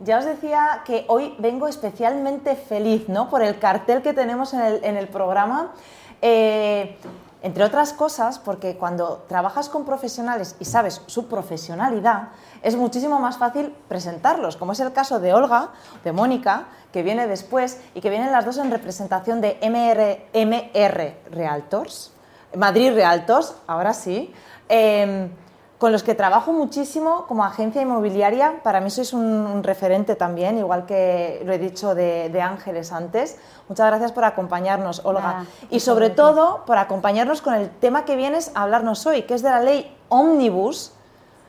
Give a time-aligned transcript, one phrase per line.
[0.00, 3.30] Ya os decía que hoy vengo especialmente feliz ¿no?
[3.30, 5.72] por el cartel que tenemos en el, programa.
[6.20, 6.98] Eh,
[7.42, 12.30] entre otras cosas, porque cuando trabajas con profesionales y sabes su profesionalidad,
[12.62, 15.70] es muchísimo más fácil presentarlos, como es el caso de Olga,
[16.02, 21.16] de Mónica, que viene después y que vienen las dos en representación de MR, MR
[21.30, 22.10] Realtors,
[22.56, 24.34] Madrid Realtors, ahora sí.
[24.68, 25.30] Em,
[25.78, 28.62] con los que trabajo muchísimo como agencia inmobiliaria.
[28.62, 33.36] Para mí sois un, referente también, igual que lo he dicho de, Ángeles antes.
[33.68, 35.44] Muchas gracias por acompañarnos, Olga.
[35.70, 39.42] y sobre todo por acompañarnos con el tema que vienes a hablarnos hoy, que es
[39.42, 40.92] de la ley Omnibus,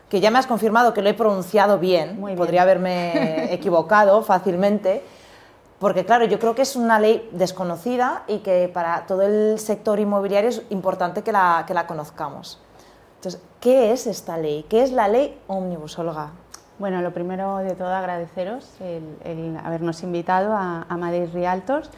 [0.10, 5.04] que ya me has confirmado que lo he pronunciado bien, podría haberme equivocado fácilmente.
[5.80, 10.00] Porque claro, yo creo que es una ley desconocida y que para todo el sector
[10.00, 12.60] inmobiliario es importante que la, que la conozcamos.
[13.28, 14.66] Entonces, ¿qué es esta ley?
[14.70, 16.30] ¿Qué es la ley Omnibus, Olga?
[16.80, 21.90] Bueno, lo primero de todo agradeceros el, habernos invitado a, Madrid Realtors.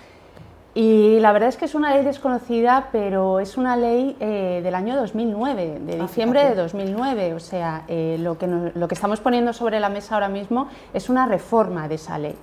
[0.73, 4.73] Y la verdad es que es una ley desconocida, pero es una ley eh, del
[4.73, 7.35] año 2009, de ah, diciembre de 2009.
[7.35, 11.09] O sea, eh, lo, que lo que estamos poniendo sobre la mesa ahora mismo es
[11.09, 12.35] una reforma de esa ley.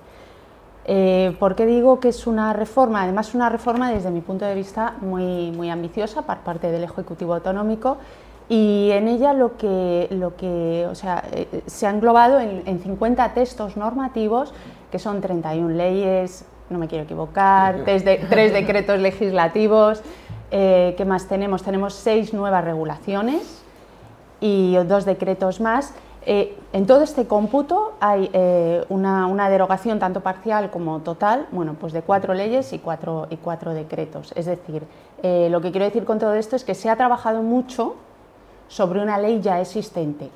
[0.85, 3.03] Eh, ¿Por qué digo que es una reforma?
[3.03, 7.33] Además, una reforma desde mi punto de vista muy, muy ambiciosa por parte del Ejecutivo
[7.33, 7.97] Autonómico
[8.49, 13.33] y en ella lo que, lo que o sea, eh, se ha englobado en, 50
[13.33, 14.53] textos normativos,
[14.89, 20.01] que son 31 leyes, no me quiero equivocar, tres, decretos legislativos.
[20.51, 21.61] Eh, ¿Qué más tenemos?
[21.63, 23.63] Tenemos seis nuevas regulaciones
[24.39, 25.93] y dos decretos más.
[26.25, 28.29] Eh, en todo este cómputo hay
[28.87, 33.37] una, una, derogación tanto parcial como total, bueno, pues de cuatro leyes y cuatro, y
[33.37, 34.31] cuatro decretos.
[34.37, 34.83] Es decir,
[35.21, 37.95] lo que quiero decir con todo esto es que se ha trabajado mucho
[38.67, 40.29] sobre una ley ya existente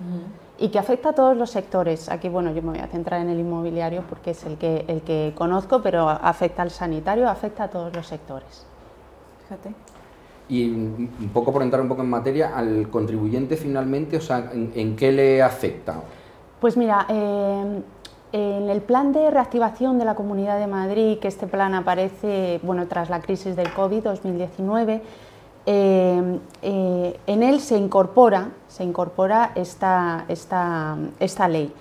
[0.58, 2.08] y que afecta a todos los sectores.
[2.10, 5.02] Aquí, bueno, yo me voy a centrar en el inmobiliario porque es el que, el
[5.02, 8.66] que conozco, pero afecta al sanitario, afecta a todos los sectores.
[9.44, 9.74] Fíjate.
[10.50, 14.96] Y un poco por entrar un poco en materia, al contribuyente finalmente, o sea, ¿en,
[14.96, 15.96] qué le afecta?
[16.60, 17.82] Pues mira, eh,
[18.34, 22.88] en el plan de reactivación de la Comunidad de Madrid, que este plan aparece, bueno,
[22.88, 25.02] tras la crisis del COVID 2019,
[25.66, 31.72] eh, eh, en él se incorpora, se incorpora esta, esta, esta ley.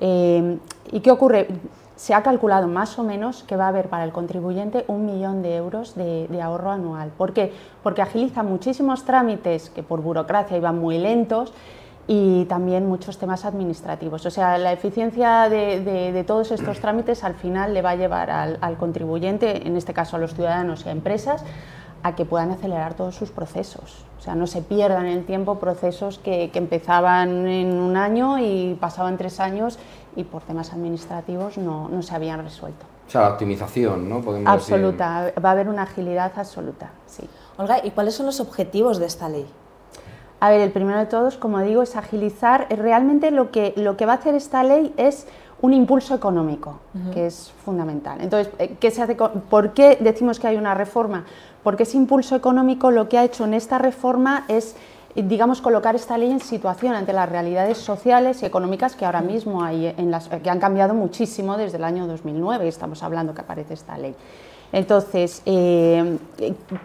[0.00, 0.58] Eh,
[0.90, 1.48] ¿Y qué ocurre?
[1.96, 5.40] Se ha calculado más o menos que va a haber para el contribuyente un millón
[5.42, 7.10] de euros de, ahorro anual.
[7.16, 7.52] ¿Por qué?
[7.82, 11.52] Porque agiliza muchísimos trámites que por burocracia iban muy lentos
[12.08, 14.26] y también muchos temas administrativos.
[14.26, 18.58] O sea, la eficiencia de, todos estos trámites al final le va a llevar al,
[18.60, 21.44] al contribuyente, en este caso a los ciudadanos y a empresas,
[22.02, 24.04] a que puedan acelerar todos sus procesos.
[24.18, 28.76] O sea, no se pierdan en el tiempo procesos que, empezaban en un año y
[28.80, 29.78] pasaban tres años
[30.14, 32.86] y por temas administrativos no, se habían resuelto.
[33.06, 34.22] O sea, la optimización, ¿no?
[34.46, 37.28] absoluta, va a haber una agilidad absoluta, sí.
[37.56, 39.46] Olga, ¿y cuáles son los objetivos de esta ley?
[40.40, 42.66] A ver, el primero de todos, como digo, es agilizar.
[42.70, 45.28] Realmente lo que, lo que va a hacer esta ley es
[45.62, 46.80] un impulso económico,
[47.14, 48.20] que es fundamental.
[48.20, 51.24] Entonces, eh, ¿qué se hace ¿por qué decimos que hay una reforma?
[51.62, 54.76] Porque ese impulso económico lo que ha hecho en esta reforma es
[55.14, 59.62] digamos, colocar esta ley en situación ante las realidades sociales y económicas que ahora mismo
[59.62, 63.74] hay, en las, que han cambiado muchísimo desde el año 2009, estamos hablando que aparece
[63.74, 64.14] esta ley.
[64.72, 66.18] Entonces, eh,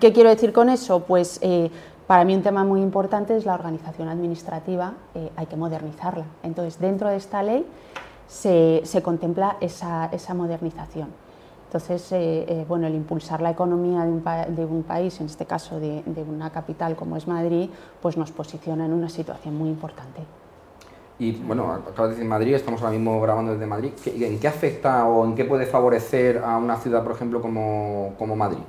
[0.02, 1.00] ¿qué quiero decir con eso?
[1.04, 1.72] Pues eh,
[2.06, 6.26] para mí un tema muy importante es la organización administrativa, eh, hay que modernizarla.
[6.44, 7.66] Entonces, dentro de esta ley
[8.28, 11.10] se, contempla esa modernización.
[11.68, 16.02] Entonces, eh, eh, bueno, el impulsar la economía de un, país, en este caso de,
[16.28, 17.70] una capital como es Madrid,
[18.02, 20.22] pues nos posiciona en una situación muy importante.
[21.20, 23.92] Y bueno, acabas de decir Madrid, estamos ahora mismo grabando desde Madrid.
[24.06, 28.36] ¿En qué afecta o en qué puede favorecer a una ciudad, por ejemplo, como, como
[28.38, 28.60] Madrid?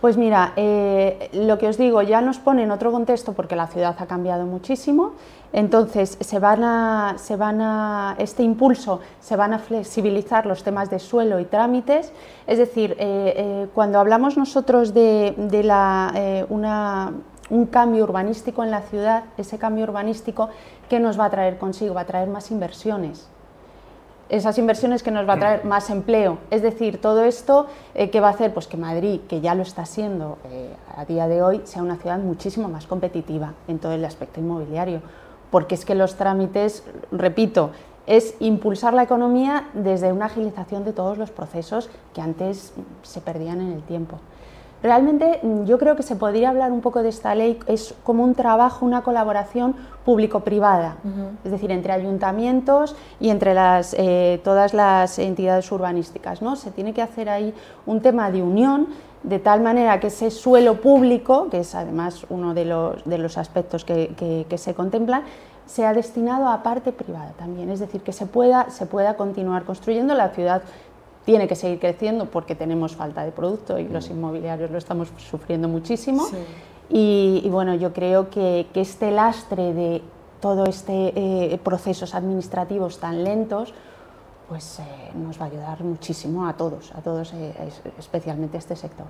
[0.00, 3.66] Pues mira, eh, lo que os digo ya nos pone en otro contexto porque la
[3.66, 5.12] ciudad ha cambiado muchísimo,
[5.54, 10.90] entonces se van a, se van a, este impulso se van a flexibilizar los temas
[10.90, 12.12] de suelo y trámites,
[12.46, 15.34] es decir, eh, eh, cuando hablamos nosotros de,
[15.64, 16.12] la,
[16.50, 17.12] una,
[17.48, 20.50] un cambio urbanístico en la ciudad, ese cambio urbanístico,
[20.90, 21.94] ¿qué nos va a traer consigo?
[21.94, 23.30] Va a traer más inversiones
[24.28, 26.38] esas inversiones que nos va a traer más empleo.
[26.50, 29.62] Es decir, todo esto eh, que va a hacer pues que Madrid, que ya lo
[29.62, 33.92] está siendo eh, a día de hoy, sea una ciudad muchísimo más competitiva en todo
[33.92, 35.00] el aspecto inmobiliario.
[35.50, 36.82] Porque es que los trámites,
[37.12, 37.70] repito,
[38.06, 42.72] es impulsar la economía desde una agilización de todos los procesos que antes
[43.02, 44.18] se perdían en el tiempo.
[44.82, 48.22] Realmente mm, yo creo que se podría hablar un poco de esta ley, es como
[48.24, 49.74] un trabajo, una colaboración
[50.04, 50.96] público-privada,
[51.44, 56.42] es decir, entre ayuntamientos y entre las, eh, todas las entidades urbanísticas.
[56.42, 56.54] ¿no?
[56.54, 57.52] Se tiene que hacer ahí
[57.86, 58.86] un tema de unión
[59.24, 63.38] de tal manera que ese suelo público, que es además uno de los, de los
[63.38, 65.24] aspectos que, que, se contemplan,
[65.66, 70.14] sea destinado a parte privada también, es decir, que se pueda, se pueda continuar construyendo
[70.14, 70.62] la ciudad
[71.26, 74.12] tiene que seguir creciendo porque tenemos falta de producto y los mm.
[74.12, 76.26] inmobiliarios lo estamos sufriendo muchísimo.
[76.88, 80.02] Y, bueno, yo creo que, este lastre de
[80.40, 83.74] todo este eh, procesos administrativos tan lentos,
[84.48, 84.82] pues eh,
[85.16, 87.52] nos va a ayudar muchísimo a todos, a todos, eh,
[87.98, 89.08] especialmente a este sector.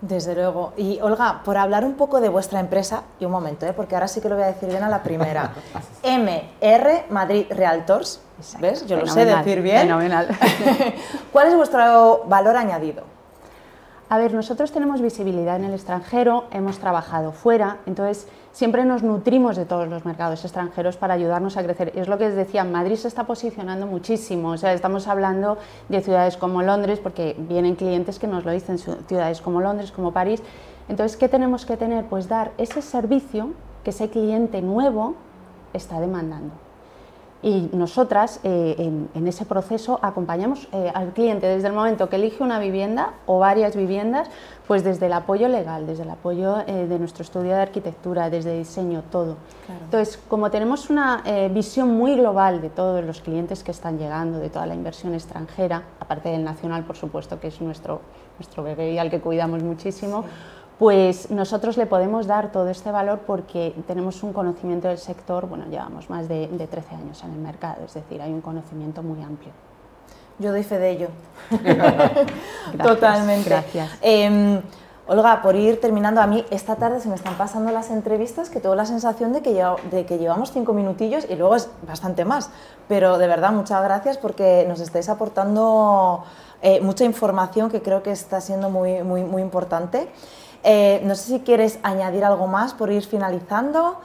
[0.00, 0.72] Desde luego.
[0.76, 3.72] Y Olga, por hablar un poco de vuestra empresa, y un momento, ¿eh?
[3.72, 5.52] porque ahora sí que lo voy a decir bien a la primera.
[6.02, 8.20] MR Madrid Realtors,
[8.60, 8.86] ¿ves?
[8.86, 9.82] Yo lo sé decir bien.
[9.82, 10.28] Fenomenal.
[11.32, 13.15] ¿Cuál es vuestro valor añadido?
[14.08, 19.56] A ver, nosotros tenemos visibilidad en el extranjero, hemos trabajado fuera, entonces siempre nos nutrimos
[19.56, 21.90] de todos los mercados extranjeros para ayudarnos a crecer.
[21.96, 25.58] Es lo que les decía, Madrid se está posicionando muchísimo, o sea, estamos hablando
[25.88, 30.12] de ciudades como Londres, porque vienen clientes que nos lo dicen, ciudades como Londres, como
[30.12, 30.40] París.
[30.88, 32.04] Entonces, ¿qué tenemos que tener?
[32.04, 35.16] Pues dar ese servicio que ese cliente nuevo
[35.72, 36.65] está demandando
[37.42, 38.74] y nosotras eh,
[39.14, 43.38] en, ese proceso acompañamos eh, al cliente desde el momento que elige una vivienda o
[43.38, 44.28] varias viviendas,
[44.66, 48.56] pues desde el apoyo legal, desde el apoyo eh, de nuestro estudio de arquitectura, desde
[48.56, 49.36] diseño, todo.
[49.84, 54.50] Entonces, como tenemos una visión muy global de todos los clientes que están llegando, de
[54.50, 58.00] toda la inversión extranjera, aparte del nacional, por supuesto, que es nuestro,
[58.38, 60.24] nuestro bebé y al que cuidamos muchísimo,
[60.78, 65.64] pues nosotros le podemos dar todo este valor porque tenemos un conocimiento del sector, bueno,
[65.70, 69.52] llevamos más de, 13 años en el mercado, es decir, hay un conocimiento muy amplio.
[70.38, 71.08] Yo doy fe de ello.
[72.82, 73.48] Totalmente.
[73.48, 73.90] Gracias.
[74.02, 74.60] Em,
[75.08, 78.60] Olga, por ir terminando, a mí esta tarde se me están pasando las entrevistas que
[78.60, 82.50] tengo la sensación de que, de que llevamos cinco minutillos y luego es bastante más.
[82.86, 86.24] Pero de verdad, muchas gracias porque nos estáis aportando
[86.60, 90.08] eh, mucha información que creo que está siendo muy, muy, muy importante.
[90.68, 94.00] Eh, no sé si quieres añadir algo más por ir finalizando.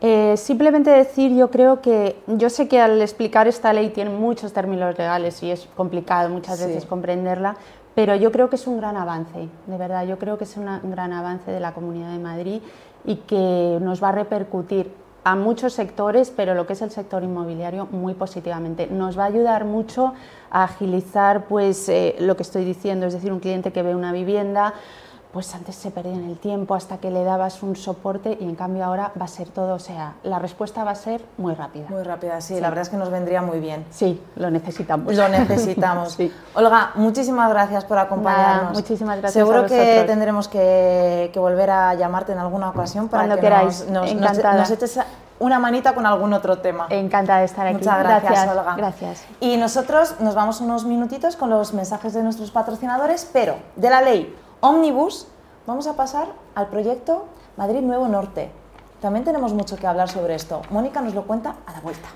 [0.00, 4.54] Eh, simplemente decir, yo creo que, yo sé que al explicar esta ley tiene muchos
[4.54, 7.56] términos legales y es complicado muchas veces comprenderla,
[7.94, 10.90] pero yo creo que es un gran avance, de verdad, yo creo que es un
[10.90, 12.62] gran avance de la Comunidad de Madrid
[13.04, 14.90] y que nos va a repercutir
[15.24, 18.88] a muchos sectores, pero lo que es el sector inmobiliario muy positivamente.
[18.88, 20.14] Nos va a ayudar mucho
[20.50, 24.10] a agilizar pues, eh, lo que estoy diciendo, es decir, un cliente que ve una
[24.10, 24.74] vivienda,
[25.32, 28.54] pues antes se perdía en el tiempo hasta que le dabas un soporte y en
[28.54, 31.86] cambio ahora va a ser todo, o sea, la respuesta va a ser muy rápida.
[31.88, 33.86] Muy rápida, sí, la verdad es que nos vendría muy bien.
[33.90, 35.14] Sí, lo necesitamos.
[35.14, 36.12] Lo necesitamos.
[36.16, 36.30] sí.
[36.54, 38.74] Olga, muchísimas gracias por acompañarnos.
[38.74, 39.32] muchísimas gracias.
[39.32, 43.88] Seguro que tendremos que, volver a llamarte en alguna ocasión para Cuando que queráis.
[43.88, 45.00] Nos, nos, eches
[45.40, 46.86] una manita con algún otro tema.
[46.88, 47.78] Encantada de estar aquí.
[47.78, 48.76] Muchas gracias, Olga.
[48.76, 49.24] Gracias.
[49.40, 54.02] Y nosotros nos vamos unos minutitos con los mensajes de nuestros patrocinadores, pero de la
[54.02, 55.26] ley Omnibus
[55.66, 57.24] vamos a pasar al proyecto
[57.56, 58.52] Madrid Nuevo Norte.
[59.00, 60.62] También tenemos mucho que hablar sobre esto.
[60.70, 62.08] Mónica nos lo cuenta a la vuelta.